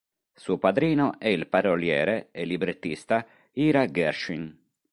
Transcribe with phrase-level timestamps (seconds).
[0.33, 4.51] Suo padrino è il paroliere e librettista Ira Gershwin.